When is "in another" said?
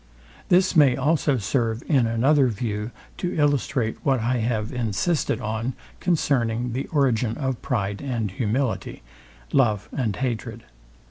1.87-2.47